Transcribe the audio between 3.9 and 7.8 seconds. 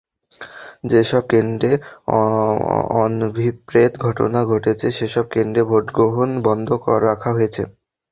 ঘটনা ঘটেছে সেসব কেন্দ্রে ভোটগ্রহণ বন্ধ রাখা হয়েছে।